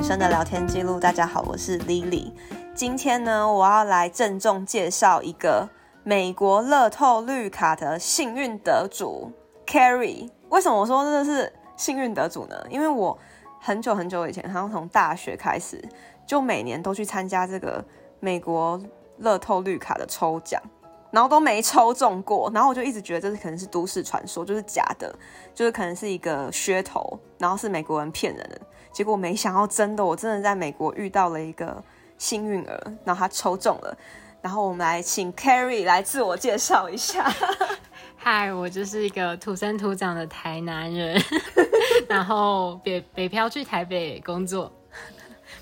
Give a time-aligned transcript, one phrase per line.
[0.00, 0.98] 人生的聊天记录。
[0.98, 2.32] 大家好，我是 Lily。
[2.74, 5.68] 今天呢，我要来郑重介绍一个
[6.04, 9.30] 美国乐透绿卡的幸运得主
[9.66, 10.30] Carrie。
[10.48, 12.56] 为什么我说这是幸运得主呢？
[12.70, 13.16] 因为我
[13.60, 15.78] 很久很久以前，好像从大学开始，
[16.26, 17.84] 就每年都去参加这个
[18.20, 18.80] 美国
[19.18, 20.58] 乐透绿卡的抽奖。
[21.10, 25.12] 然后都没抽中过，然后我就一直觉得这是可能是都市传说，就是假的，
[25.52, 28.60] 就是可能是一个噱头，然后是美国人骗人的。
[28.92, 31.82] 结果没想到真的，我真的在美国遇到了一个
[32.18, 33.96] 幸运儿，然后他抽中了。
[34.42, 37.30] 然后我们来请 Carrie 来自我介绍一下。
[38.16, 41.22] 嗨，我就是一个土生土长的台南人，
[42.08, 44.72] 然后北北漂去台北工作，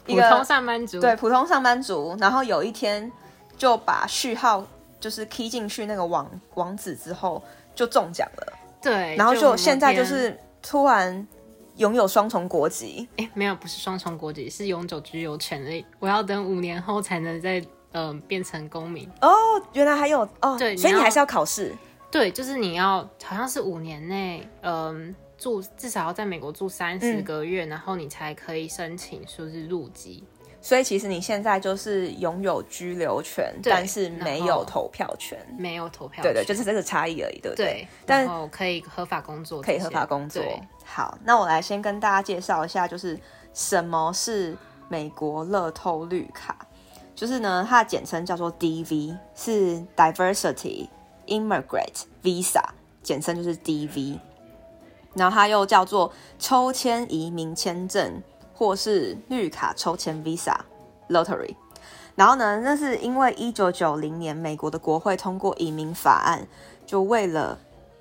[0.06, 1.00] 普通上班族。
[1.00, 2.16] 对，普通上班族。
[2.20, 3.10] 然后有一天
[3.56, 4.66] 就把序号。
[5.00, 7.40] 就是 key 进去那个网网址之后
[7.72, 8.52] 就中奖了，
[8.82, 11.24] 对，然后就现在就是突然
[11.78, 15.86] 拥有双重国籍，哎，没有，不是双重国籍，是永久居留权利。
[16.00, 17.60] 我要等五年后才能再
[17.92, 19.08] 嗯、呃、变成公民。
[19.22, 19.30] 哦，
[19.72, 21.72] 原来还有哦，对，所以你还是要考试。
[22.10, 30.24] 对，就是你要好像是五年内嗯、呃、住至少要在美国住三十个月，嗯，然后你才可以申请说是入籍。
[30.60, 37.66] 所以其实你现在就是拥有居留权，但是没有投票权，没有投票权，对对，就是这个差异而已，对不对？
[37.66, 40.42] 对，但可以合法工作，可以合法工作。
[40.84, 43.18] 好，那我来先跟大家介绍一下，就是
[43.54, 44.56] 什么是
[44.88, 46.66] 美国乐透绿卡，
[47.14, 50.88] 就是呢，它的简称叫做 DV，是 Diversity
[51.28, 52.64] Immigrant Visa，
[53.02, 54.18] 简称就是 DV，
[55.14, 58.20] 然后它又叫做抽签移民签证。
[58.58, 60.56] 或是绿卡抽签 Visa
[61.08, 61.54] Lottery，
[62.16, 66.44] 然后呢，那是因为一九九零年美国的国会通过移民法案，
[66.84, 67.56] 就为了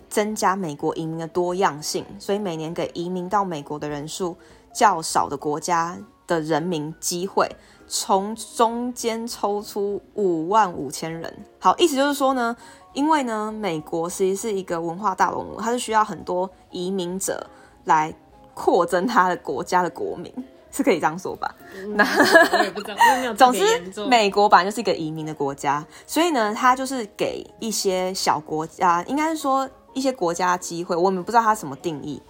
[0.09, 4.35] 增加美国移民的多样性，所以每年给移民到美国的人数
[4.73, 7.47] 较少的国家的人民机会，
[7.87, 11.31] 从中间抽出五万五千人。
[11.59, 12.57] 好，意思就是说呢，
[12.93, 17.45] 因为呢，美国实际是一个文化大熔炉，它是需要很多移民者
[17.85, 18.11] 来。
[18.59, 20.33] 扩增他的国家的国民
[20.71, 21.53] 是可以这样说吧？
[21.95, 22.97] 那、嗯、我也不知道。
[23.33, 30.95] 总之，美国本来就是一个移民的国家，所以呢，他就是给一些小国家，应该是说一些国家机会。
[30.95, 32.21] 我们不知道他什么定义。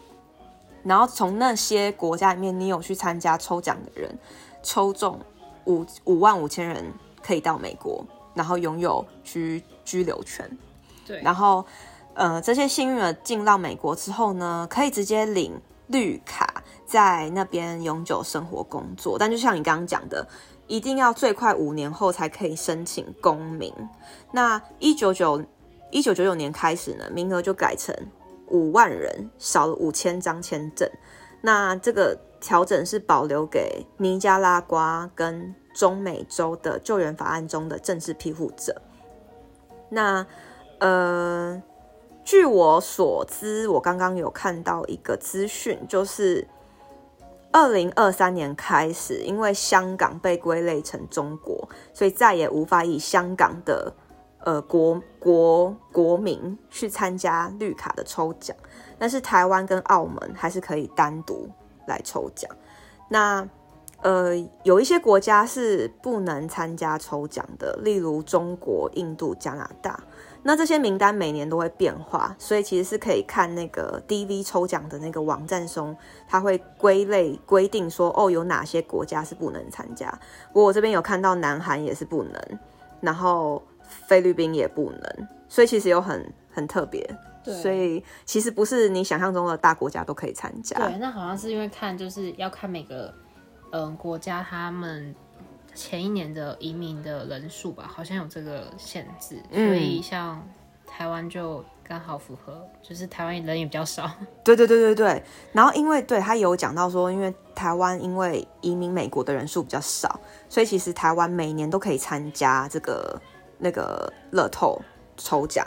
[0.84, 4.18] 然后从那些国家里面，你有去参加抽奖的人，
[4.64, 5.19] 抽中
[5.66, 6.86] 五五万五千人
[7.22, 10.50] 可以到美国，然后拥有居居留权。
[11.06, 11.22] 对。
[11.22, 11.66] 然后，
[12.14, 15.59] 呃，这些幸运儿进到美国之后呢，可以直接领。
[15.90, 16.56] 绿卡
[16.88, 20.25] 在那边永久生活工作，但就像你刚刚讲的，
[20.66, 23.72] 一定要最快五年后才可以申请公民。
[24.31, 25.44] 那一九九
[25.92, 27.94] 一九九九年开始呢，名额就改成
[28.48, 30.90] 五万人，少了五千张签证。
[31.42, 38.81] 那这个调整是保留给尼加拉瓜跟中美洲的救援法案中的政治庇护者。
[39.90, 40.25] 那
[40.80, 41.62] 呃。
[42.30, 46.46] 据我所知，我刚刚有看到一个资讯，就是
[47.52, 53.91] 二零二三年开始，因为香港被归类成中国，所以再也无法以香港的
[54.40, 58.56] 呃国国国民去参加绿卡的抽奖，
[59.00, 61.50] 但是台湾跟澳门还是可以单独
[61.88, 62.50] 来抽奖。
[63.09, 63.47] 那
[64.03, 70.00] 呃，有一些国家是不能参加抽奖的，例如中国、印度、加拿大。
[70.47, 75.94] 那这些名单每年都会变化，所以其实是可以看那个 DV 抽奖的那个网站中，
[76.25, 80.09] 它会归类规定说，哦，有哪些国家是不能参加。
[80.53, 82.41] 不过我这边有看到南韩也是不能，
[83.02, 83.62] 然后
[84.07, 87.06] 菲律宾也不能，所以其实有很很特别。
[87.44, 90.80] 对，所以其实不是你想象中的大国家都可以参加。
[90.80, 93.13] 对，那好像是因为看就是要看每个
[93.72, 95.13] 嗯、呃、国家他们。
[95.77, 100.43] 前一年的移民的人数吧，好像有这个限制，嗯、所以像
[100.88, 104.09] 台湾就刚好符合，就是台湾人也比较少。
[104.44, 105.24] 对对对对对。
[105.53, 110.19] 然后因为对他有讲到说，因为台湾因为移民美国的人数比较少，
[110.50, 113.21] 所以其实台湾每年都可以参加这个
[113.59, 114.81] 那个乐透
[115.18, 115.66] 抽奖。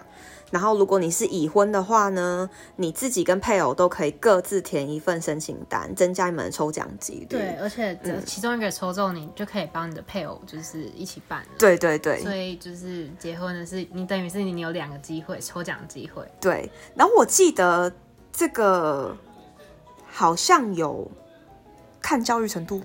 [0.51, 7.27] 然后，如果你是已婚的话呢，你自己跟配偶都可以各自填一份申请单，增加你们的抽奖几率。
[7.27, 11.45] 对，而且其中一个抽中，你就可以帮你的配偶就是一起办。
[11.57, 12.19] 对对对。
[12.21, 16.29] 所以就是结婚的是你，等于是你有两个机会抽奖机会。
[16.41, 16.69] 对。
[16.97, 17.93] 然后我记得
[18.33, 19.17] 这个
[20.09, 21.09] 好像有
[22.01, 22.83] 看教育程度。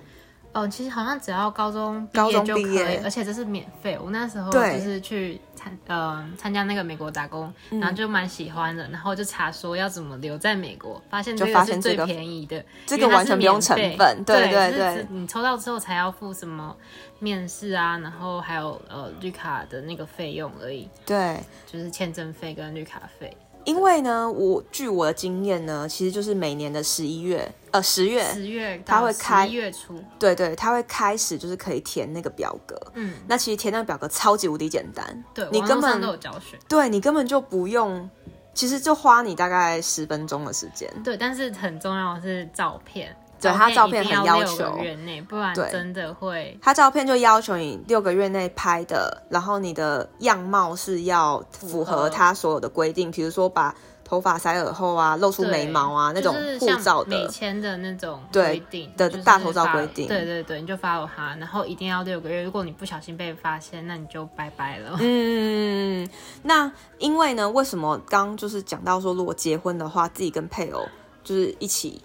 [0.56, 4.00] 哦，其实好像只要高中高中毕业就可以，而且这是免费。
[4.02, 15.08] 我那时候就是去参呃参加那个美国打工，嗯、然后就蛮喜欢的，然后就查说要怎么留在美国，发现这个是最便宜的，这个完全不用成本，对对对，对。
[15.10, 16.74] 你抽到之后才要付什么
[17.20, 21.38] 面试啊，然后还有呃绿卡的那个费用而已，对，
[21.70, 23.36] 就是签证费跟绿卡费。
[23.66, 38.10] 因为呢，我据我的经验呢，其实就是每年的十一月，呃，十月，十月，他会开，月初，对对，他会开始就是可以填那个表格，嗯，那其实填那个表格超级无敌简单，对，你根本都有教学，对你根本就不用，
[38.54, 43.16] 其实就花你大概十分钟的时间，对，但是很重要的是照片。
[43.52, 44.78] 对，他照片很要求，
[45.28, 46.58] 不然真的会。
[46.62, 60.08] 他照片就要求你六个月内拍的，然后你的样貌是要符合他所有的规定，比如说把头发塞耳后啊，露出眉毛啊那种护照的美签的那种规定的大头照规定。
[60.08, 62.44] 对对对，你就 follow 他，然后一定要六个月。
[62.44, 64.98] 如果你不小心被发现，那你就拜拜了。
[65.00, 66.08] 嗯，
[66.44, 70.88] 那因为呢，为什么刚就是讲到说，如果结婚的话，自己跟配偶
[71.24, 72.02] 就是一起。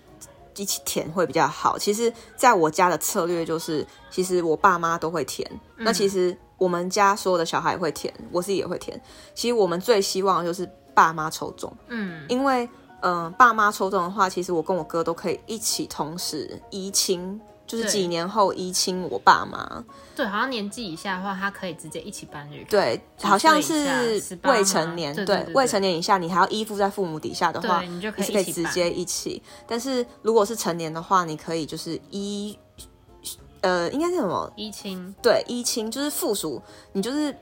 [0.61, 1.79] 一起填会比较好。
[1.79, 5.51] 其实，在我家的策略就是，其实我爸妈都会填。
[5.77, 9.01] 嗯、那其实我们家所有的小孩会填，我自己也会填。
[9.35, 11.73] 其实我们最希望的就是爸妈抽中。
[11.89, 12.69] 嗯，因为，
[13.01, 17.41] 嗯、呃，爸妈抽中的话，其实我跟我哥都可以一起同时移亲。
[17.71, 19.85] 就是几年后移亲我爸妈，
[20.17, 22.71] 对，好像年纪以下的话，他可以直接一起办绿卡。
[22.71, 29.41] 对，好像是未成年，对，未成年以下，你还要依附在父母底下的话，你就可以直接一起。
[29.69, 32.59] 但是如果是成年的话，你可以就是依，
[33.61, 34.53] 呃，应该是什么？
[34.57, 35.15] 依亲。
[35.23, 36.61] 对，依亲就是附属，
[36.93, 37.33] 你就是。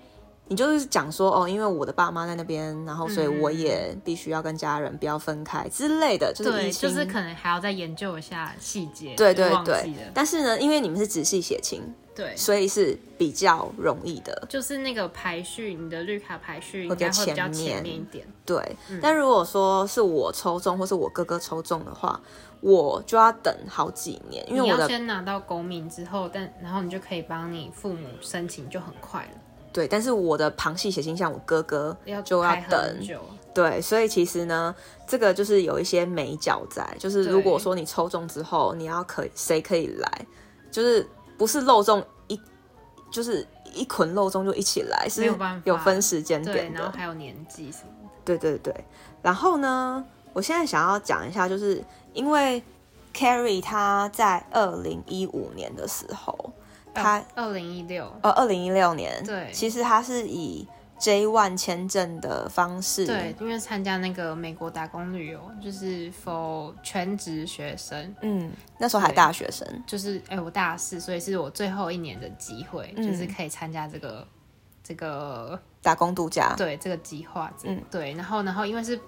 [0.49, 9.15] 你就是讲说哦，因为我的爸妈在那边，然后所以我也必须要跟家人不要分开之类的，就是对，就是可能还要再研究一下细节。
[9.15, 9.93] 对对对。
[10.15, 11.83] 但是呢，因为你们是直系血亲，
[12.15, 14.47] 对，所以是比较容易的。
[14.49, 18.27] 就是那个排序，你的绿卡排序应该会比较前面一点。
[18.47, 18.77] 对。
[18.89, 22.19] 嗯、但如果说是我抽中，或是我哥哥抽中的话，
[22.61, 29.31] 我就要等好几年，因为我要先拿到公民之后，但然后你就可以帮你父母申请，就很快了。
[29.79, 33.21] 对，但是我的旁系血亲像我哥哥就要等，要
[33.55, 34.75] 对，所以其实呢，
[35.07, 40.27] 这个就是有一些美角在，就是如果说你抽中之后，你要可谁可以来，
[40.73, 42.41] 就是不是漏中一，
[43.09, 45.33] 就是一捆漏中就一起来，是
[45.63, 48.09] 有分时间点的，然后还有年纪什么的。
[48.25, 48.75] 对对对，
[49.23, 51.81] 然后呢，我现在想要讲一下，就是
[52.15, 52.61] 因为
[53.15, 56.53] Carrie 他在二零一五年的时候。
[57.03, 60.67] 他二零一六，呃，二零一六年，对，其实他是以
[60.99, 74.27] J one 签证的方式，对，因为参加那个美国打工旅游，就是 for 全职学生，嗯，那时候还大学生，就是哎、欸，我大四，所以是我最后一年的机会，嗯、就是可以参加这个
[74.83, 78.99] 这个打工度假，对，这个计划，嗯，对，然后然后因为是。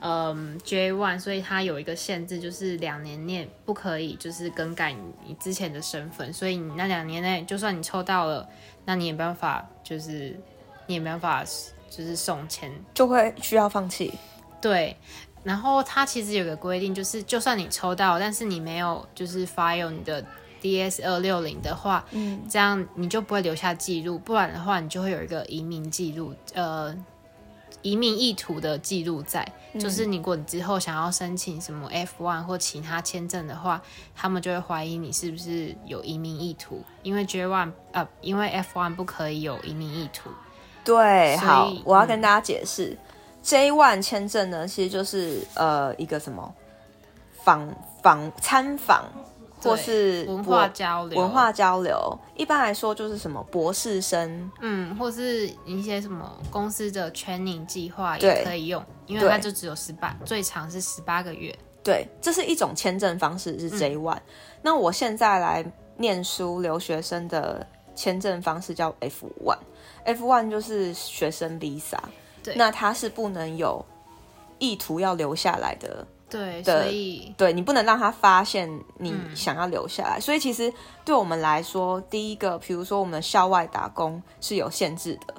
[0.00, 8.46] 嗯，J one，所以它有一个限制，就是两年内不可以就是更改你之前的身份，所以你那两年内，就算你抽到了，
[8.84, 10.38] 那你也没办法，就是
[10.86, 11.44] 你也没办法，
[11.88, 14.12] 就是送钱，就会需要放弃。
[14.60, 14.94] 对，
[15.42, 20.22] 然后它其实有个规定，就是就算你抽到，但是你没有就是 file 你的
[20.60, 26.94] DS 二六零的话，嗯，这样你就不会留下记录，不然的话你就会有一个移民记录，呃。
[27.84, 29.46] 移民意图的记录在，
[29.78, 33.80] 就是你如果你之后想要申请什么 F1 或其他签证的话，
[34.16, 40.30] 他们就会怀疑你是不是有移民意图，因为 J1 呃，因为 F1 不可以有移民意图。
[40.82, 42.98] 对，好，我要跟大家解释、嗯、
[43.44, 46.54] J1 签证呢，其实就是呃一个什么？
[47.44, 47.68] 访
[48.02, 49.04] 访参访。
[49.64, 61.54] 或是文化交流，文化交流一般来说就是什么博士生，嗯，或是一些什么公司的 training 计划也可以用，因为它就只有十八，最长是十八个月。
[61.82, 64.16] 对，这是一种签证方式，是 J one。
[64.16, 64.22] 嗯。
[64.62, 65.64] 那我现在来
[65.98, 69.58] 念书留学生的签证方式叫 F one。
[70.04, 71.98] F one 就是学生 visa，
[72.42, 73.84] 对，那它是不能有
[74.58, 76.06] 意图要留下来的。
[76.34, 80.72] 对，所以对你不能让他发现你想要留下来，嗯，所以其实
[81.04, 85.34] 对我们来说，第一个，比如说我们的校外打工是有限制的，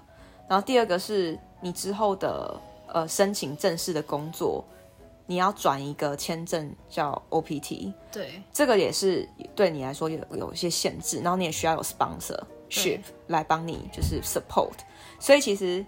[0.48, 4.64] 然后第二个是你之后的呃申请正式的工作，
[5.26, 14.78] 你要转一个签证叫 OPT，对，这个也是对你来说有有一些限制，然后你也需要有 sponsorship 来帮你就是 support，
[15.20, 15.86] 所以其实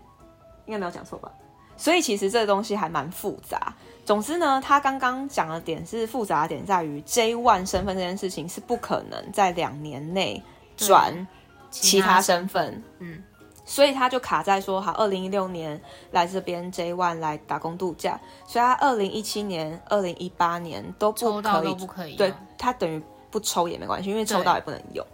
[0.65, 1.31] 应该没有讲错吧？
[1.77, 3.74] 所以其实这个东西还蛮复杂。
[4.03, 10.41] 总之呢，他刚刚讲的点是复杂的点在于 J One 身份这件事情是不可能在两年内
[10.75, 11.27] 转
[11.69, 12.84] 其他身份。
[13.00, 13.24] 嗯。
[13.69, 15.77] 所以他就卡在说，好，二零一六年
[16.12, 18.17] 来这边 J One 来打工度假，
[18.48, 25.05] 所以他二零一七年、二零一八年都不可以，不可以，对，他等于不抽也没关系，因为抽到也不能用，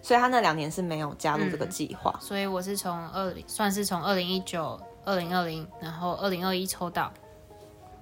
[0.00, 2.10] 所以他那两年是没有加入这个计划。
[2.14, 7.10] 嗯，所以我是从二零，算是从二零一九、二零二零，然后二零二一抽到，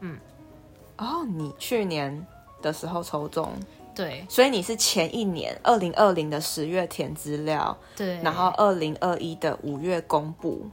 [0.00, 0.18] 嗯，
[0.98, 2.26] 哦，你去年
[2.60, 3.48] 的时候抽中。
[3.94, 10.68] 对，所以你是前一年二零二零的十月填资料，对，然后二零二一的五月公布。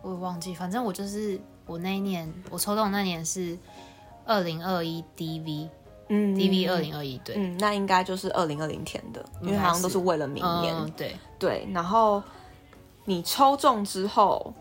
[0.00, 3.58] 我也忘记，反正我就是我那一年我抽中那年是
[4.24, 5.68] 二零二一 DV，
[6.08, 11.16] 嗯，DV 二零二一，对，嗯，那应该就是二零二零填的，因为好像都是为了明年，嗯、对。
[11.38, 11.68] 对。
[11.74, 12.22] 然后
[13.04, 14.54] 你抽中之后，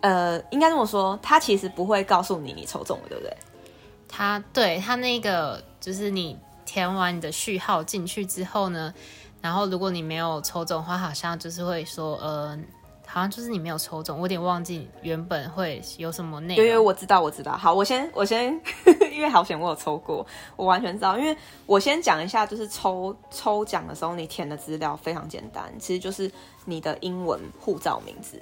[0.00, 3.36] 呃，应该这么说，他其实不会告诉你你抽中了，对不对？
[4.08, 5.62] 他对他那个。
[5.80, 8.92] 就是你填完你的序号进去之后呢，
[9.40, 12.54] 然后如果你没有抽中的话，好像就是会说，呃，
[13.06, 16.62] 好像就是你没有抽中，我有点忘记原本会有什么内容。
[16.66, 17.56] 因为我知道，我知道。
[17.56, 18.52] 好，我先我先，
[19.10, 21.16] 因为好险我有抽过，我完全知道。
[21.16, 21.34] 因为
[21.64, 26.30] 我先讲一下，就是抽抽奖的时候，你填的资料非常简单，其实就是
[26.66, 28.38] 你的英文护照名字，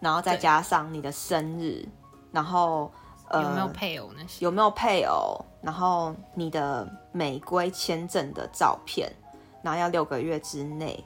[0.00, 1.86] 然后再加上你的生日，
[2.32, 2.90] 然后
[3.28, 3.42] 呃。
[3.42, 4.44] 有没有配偶那些？
[4.44, 5.44] 呃，有没有配偶？
[5.62, 9.12] 然后你的美归签证的照片，
[9.62, 11.04] 然后要六个月之内。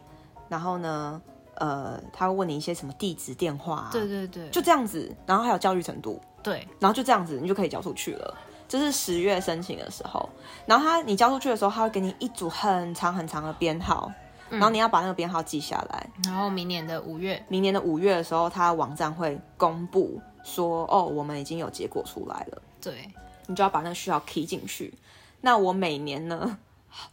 [0.48, 1.20] 然后呢，
[1.56, 3.88] 呃，他会问你一些什么地址、电话啊？
[3.90, 5.12] 对对对，就这样子。
[5.26, 6.20] 然后还有教育程度。
[6.42, 8.36] 对，然后就这样子，你就可以交出去了。
[8.68, 10.28] 这是十月申请的时候。
[10.66, 14.12] 然后他你交出去的时候，他会给你一组很长很长的编号，
[14.54, 16.10] 然后你要把那个编号记下来。
[16.24, 20.20] 然后明年的五月，明年的五月的时候，他网站会公布。
[20.46, 22.60] 说哦，我们已经有结果出来了。
[22.78, 23.08] 对，
[23.46, 24.92] 你就要把那个序号 key 进去。
[25.40, 26.58] 那我每年呢，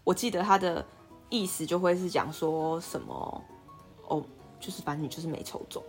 [0.04, 0.86] 我记得他的
[1.30, 3.42] 意思就会是讲说什么
[4.10, 4.22] 哦，
[4.60, 5.82] 就是反正你就是没抽中，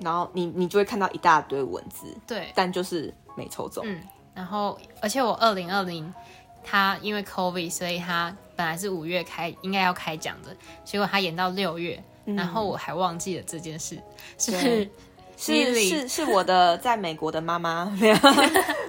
[0.00, 2.16] 然后你你就会看到一大堆文字。
[2.26, 3.84] 对，但就是没抽中。
[3.86, 6.10] 嗯，然后而且我二零二零，
[6.64, 13.96] 他因为 COVID，所以他本来是五月开应该要开奖的，结果他演到六月，嗯，然后我还忘记了这件事，
[14.36, 14.90] 是。
[15.40, 18.16] 是是是我的在美国的妈妈，没 有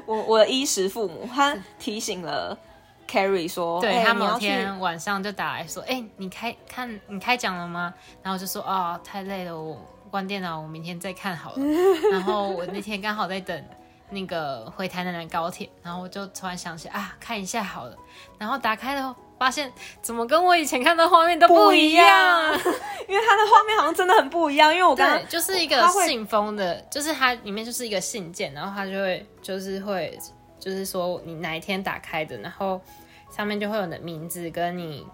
[0.07, 2.57] 我我的衣食父母，他提醒了
[3.07, 7.93] Carrie 说，对、欸、他某天晚上就打来说，哎、欸，你开看你开奖了吗？
[8.23, 11.57] 然后我就说，哦，太累了，我关电脑，我明天再看好了。
[12.11, 13.63] 然后我那天刚好在等
[14.09, 17.95] 那个回台南的高铁，然后我就突然想起啊，看一下好了，
[18.39, 19.15] 然后打开了。
[19.39, 22.53] 发现怎么跟我以前看到画面都不一样，
[23.07, 24.71] 因为它的画面好像真的很不一样。
[24.71, 30.19] 因为我刚刚就是一个信封的，就是它里面就是一个信件，然后它就会就是会
[30.59, 32.81] 就是说你哪一天打开的，然后
[33.31, 35.07] 上面就会有你的名字跟你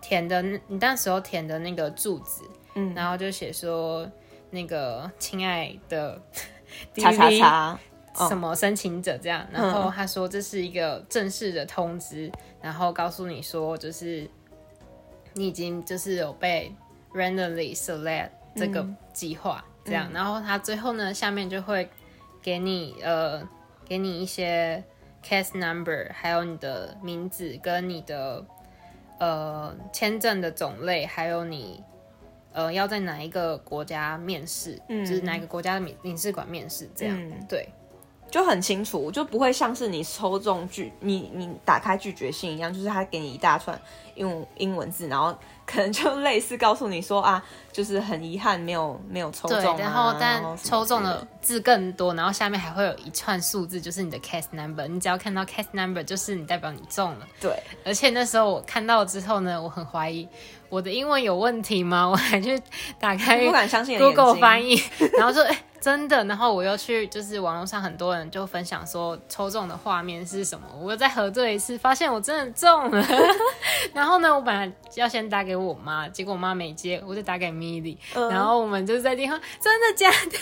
[0.00, 2.40] 填的你那时候填的那个住址，
[2.74, 4.10] 嗯，然后就写说
[4.50, 6.18] 那个亲爱的
[6.96, 7.78] 叉叉叉。
[8.14, 14.28] 什么申请者这样，然后他说这是一个正式的通知，嗯、然后告诉你说就是
[15.32, 16.70] 你已经就是有被
[17.14, 21.88] randomly select 这个计划这样，嗯、然后他最后呢下面就会
[22.42, 23.42] 给你呃
[23.86, 24.84] 给你一些
[25.24, 28.44] case number，还有你的名字跟你的
[29.18, 31.82] 呃签证的种类，还有你
[32.52, 37.66] 呃要在哪一个国家面试，嗯、就是哪一个国家的领领事馆面试这样，嗯、对。
[38.32, 43.78] 就很清楚，就不会像是你抽中拒你你打开拒绝信一样，就是他给你一大串
[44.14, 45.36] 用英文字，然后
[45.66, 57.28] 可能就类似告诉你说 啊，就是很遗憾没有没有抽中啊，对，然后但抽中的字更多，然后下面还会有一串数字，就是你的 case number，你只要看到 case number，就是你代表你中了。
[57.38, 60.26] 对，而且那时候我看到之后呢，我很怀疑
[60.70, 62.08] 我的英文有问题吗？
[62.08, 62.58] 我还去
[62.98, 64.82] 打开不敢相信 Google 翻译，
[65.18, 65.64] 然后说哎。
[65.82, 73.04] 真的，然后我又去，就是网络上很多人就分享说抽中的画面是什么，我又再核对一次，发现我真的中了。
[73.92, 80.38] 然后呢，我本来要先打给我妈，结果我妈没接，我就打给 Milly，嗯，然后我们就在电话， 真的假的？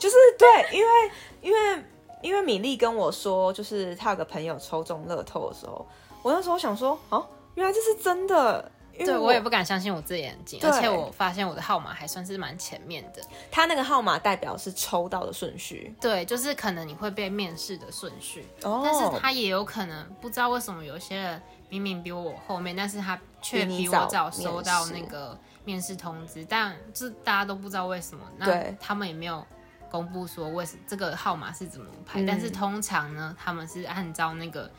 [0.00, 1.10] 就是对，因为
[1.40, 1.84] 因为
[2.20, 5.86] 因为米粒跟我说，就是她有个朋友抽中乐透的时候，
[6.22, 7.24] 我那时候想说，哦，
[7.54, 8.68] 原来这是真的。
[8.98, 13.22] 对，我也不敢相信我自己眼睛，而且我发现我的号码还算是蛮前面的。
[13.50, 18.46] 他那个号码代表是抽到的顺序，对，就是可能你会被面试的顺序。
[18.62, 28.24] 哦，但是他也有可能不知道为什么有些人明明比我后面，但是他却比我早收到那个面试通知，但这大家都不知道为什么。
[28.36, 28.46] 那
[28.78, 29.44] 他们也没有
[29.90, 34.70] 公布说为什这个号码是怎么排，嗯、但是通常呢，他们是按照那个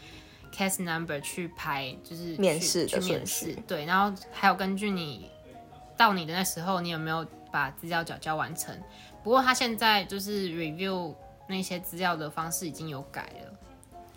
[0.54, 5.30] case number 去排，就是面试去面试，对，然后还有根据你
[5.98, 8.78] 到你的那时候，你有没有把资料缴交完成。
[9.24, 11.14] 不过他现在就是 review
[11.48, 13.54] 那些资料的方式已经有改了。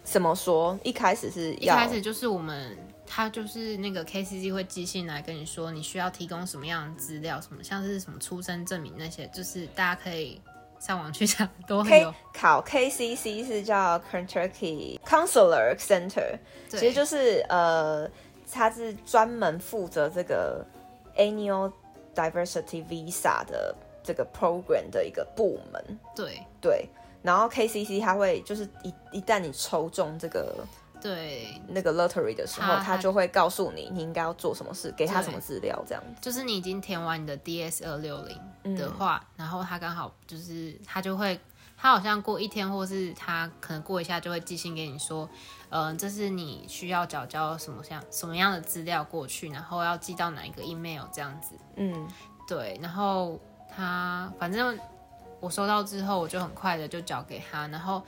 [0.05, 0.79] 怎么说？
[0.85, 2.77] 一开始是要，一开始就是我们。
[3.09, 10.41] 他就是那个 KCC 会寄信来跟你说，你需要提供什么样的资料，什么像是什么出生证明那些，就是大家可以
[10.79, 12.13] 上网去查，都很有。
[12.33, 18.09] 考 KCC 是叫 Kentucky Consular Center，其实就是呃，
[18.53, 20.65] 它是专门负责这个
[21.17, 21.73] Annual
[22.15, 25.99] Diversity Visa 的这个 program 的一个部门。
[26.15, 26.89] 对对，
[27.23, 30.55] 然后 KCC 它会就是一一旦你抽中这个。
[31.07, 36.21] 对那个 lottery 的时候，他，他就会告诉你你应该要做什么事，给他什么资料，这样子。
[36.21, 41.39] 就是你已经填完你的 DS 二六零的话，嗯、然后他刚好就是他就会，
[41.77, 45.31] 他好像过一天，或是他可能过一下就会寄信给你说，
[45.69, 51.55] 嗯、呃，这是你需要缴交什么像什么样的资料过去，然后要寄到哪一个 email 这样子。
[51.77, 52.09] 嗯，
[52.49, 52.77] 对。
[52.83, 53.39] 然后
[53.71, 54.77] 他反正
[55.39, 58.03] 我收到之后，我就很快的就缴给他，然后。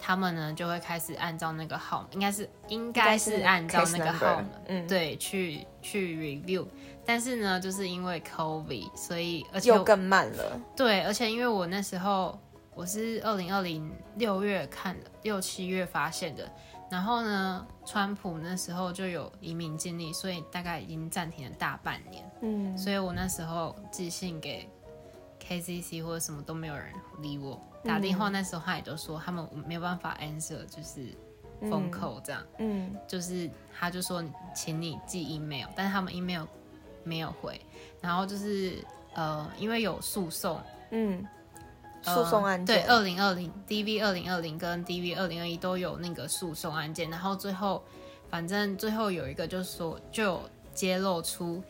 [0.00, 6.66] 他们呢就会开始按照那个号，应该是应该是按照那个号，嗯，对，去去 review。
[7.04, 10.60] 但是呢，就是因为 COVID，所以而且又更慢了。
[10.76, 12.38] 对，而且因为我那时候
[12.74, 16.50] 我是二零二零六月看的，六七月发现的。
[16.90, 22.28] 然后呢，川普那时候就有移民禁令，所以大概已经暂停了大半年。
[22.42, 24.68] 嗯，所以我那时候寄信给
[25.40, 26.86] KCC 或者什么都没有人
[27.20, 27.60] 理我。
[27.82, 31.06] 打电话那时候他也都说他们没有办法 answer，就是
[31.62, 34.22] phone call 这样，嗯，就是他就说
[34.54, 36.44] 请你寄 email，但是他们 email
[37.04, 37.60] 没有回，
[38.00, 38.84] 然后就是
[39.14, 40.60] 呃因为有诉讼，
[40.90, 41.26] 嗯，
[42.02, 47.82] 诉讼案件，对，二零二零 DV 二零二零跟 DV 二零二一都有那个诉讼案件，然后最后
[48.28, 50.42] 反正最后有一个就是说就有
[50.74, 51.62] 揭露出，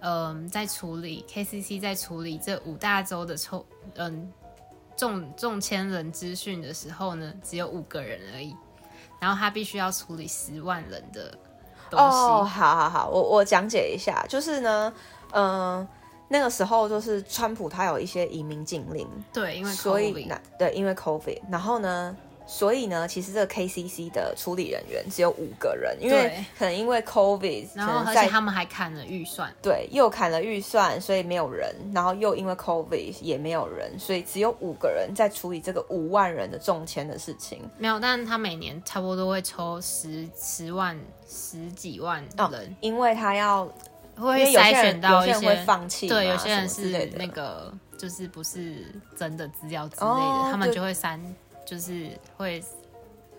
[0.00, 4.32] 嗯，在处理 KCC 在处理这五大洲的抽，嗯。
[4.98, 8.54] 中中签人资讯的时候呢，只有五个人而已，
[9.18, 11.30] 然后他必须要处理十万人的
[11.88, 12.04] 东西。
[12.04, 14.92] 哦，好好好，我我讲解一下，就是呢，
[15.30, 15.88] 嗯、呃，
[16.28, 22.16] 那个时候就是川普他有一些移民禁令，对，因为 COVID 所以那对，因为 COVID，然后呢。
[22.50, 37.60] 所以呢，其实这个 KCC 的处理人员只有五个人，因为可能因为 COVID，然后而且他们还砍了预算，对，又砍了预算，所以没有人，然后又因为 COVID 也没有人，所以只有五个人在处理这个五万人的中签的事情。
[37.76, 43.66] 没有，但是他每年差不多都会抽十十万、十几万人，哦、因为他要
[44.16, 51.20] 会筛选到一些，有些人会放弃，对，有些人是那个就是不是真的资料之类的，哦、他们就会删。
[51.68, 52.64] 就是会，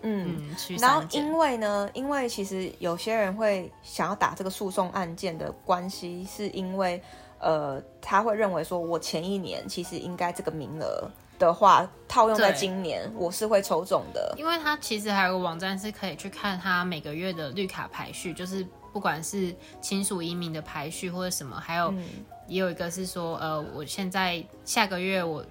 [0.04, 7.02] 嗯，然后因为呢，因为其实有些人会想要打这个诉讼案件的关系，是因为，
[7.40, 14.32] 呃，他会认为说，我前一年其实应该这个名额的话，套用在今年，我是会抽中的。
[14.38, 18.64] 因为他其实还有个网站是可以去看他每个月的绿卡排序，就是
[18.94, 22.06] 不管是亲属移民的排序或者什么，还有、嗯、
[22.48, 25.44] 也有一个是说，呃，我现在下个月我，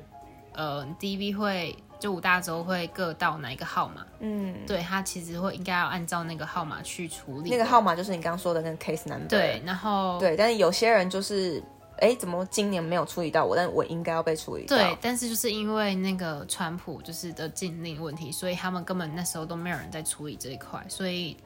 [0.53, 1.77] 呃，DV 会。
[1.98, 4.06] 就五大洲会各到哪一个号码？
[4.20, 7.50] 嗯，对，他其实会应该要按照那个号码去处理。
[7.50, 9.26] 那个号码就是你刚刚说的那个 case number。
[9.28, 11.62] 对，然后对，但是有些人就是，
[11.98, 13.56] 哎，怎么今年没有处理到我？
[13.56, 14.76] 但我应该要被处理到。
[14.76, 21.37] 对，但是就是因为那个川普就是的禁令问题，所以他们根本那时候都没有人在处理这一块，所以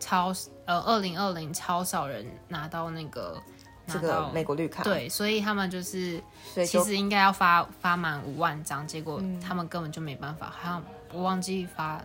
[0.00, 0.32] 超
[0.64, 3.40] 呃二零二零超少人拿到那个。
[3.86, 6.22] 这个美国绿卡，对，所以他们就是
[6.54, 12.00] 其实应该要发发满五万张，结果他们根本就没办法，好像我忘记发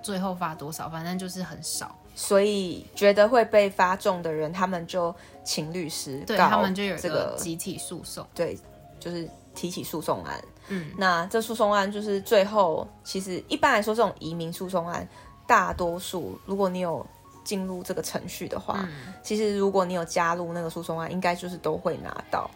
[0.00, 1.96] 最后发多少，反正就是很少。
[2.14, 8.58] 所以觉得会被发中的人，他们就请律师，对他们就有这个集体诉讼，对，
[8.98, 10.40] 就是提起诉讼案。
[10.68, 15.08] 嗯，那这诉讼案就是最后，其实一般来说，这种移民诉讼案，
[15.46, 17.04] 大多数如果你有。
[17.50, 22.48] 进入这个程序的话，嗯、其实如果你有加入那个诉讼案，应该就是都会拿到。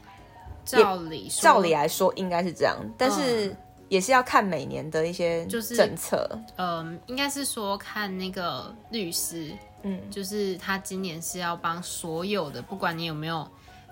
[0.64, 3.52] 照理说照理来说应该是这样，但是
[3.88, 6.30] 也是要看每年的一些政策。
[6.54, 9.50] 嗯、呃，应该是说看那个律师，
[9.82, 13.44] 嗯，就是他今年是要帮所有的，不管你有没有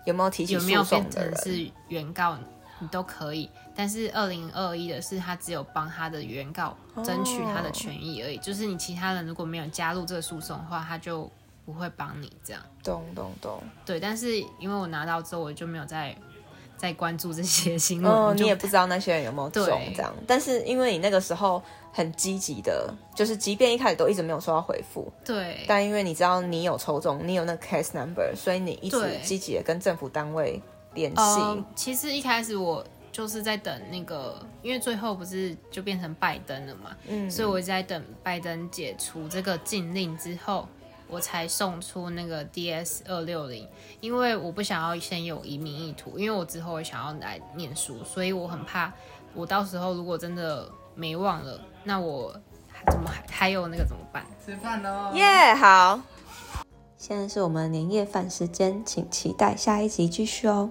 [0.06, 2.38] 有没有提起诉讼的是原告，
[2.82, 3.48] 你都可以。
[3.74, 8.36] 但是二零二一的是，他只有帮他的原告争取他的权益而已。
[8.36, 8.44] Oh.
[8.44, 11.30] 就是你其他人如果没有加入这个诉讼的话，他就
[11.64, 12.60] 不会帮你这样。
[12.82, 13.62] 懂懂懂。
[13.86, 16.14] 对，但是因为我拿到之后，我就没有再
[16.76, 19.64] 再关注这些新闻，哦，你也不知道那些人有没有中
[19.94, 20.12] 这样。
[20.26, 30.60] 但是因为你那个时候很积极的，就是即便一开始都一直没有收到回复，对，但因为你知道你有抽中，你有那个 case number，所以你一直积极的跟政府单位
[30.94, 31.16] 联系。
[31.16, 40.68] 呃，其实一开始我就是在等那个，因为最后不是就变成拜登了嘛，嗯，所以我一直在等拜登解除这个禁令之后。
[41.08, 43.68] 我才送出那个 DS 二六零，
[44.00, 48.90] 因为我不想要先有移民意图，因为我之后也想要来念书，所以我很怕
[49.34, 52.32] 我到时候如果真的没忘了，那我
[52.90, 54.24] 怎么还还有那个怎么办？
[54.42, 55.12] 吃饭喽！
[55.12, 56.00] 耶，yeah, 好，
[56.96, 60.70] 现在是我们年夜饭时间，请期待下一集继续哦。